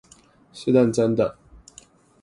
[0.51, 1.37] 是認真的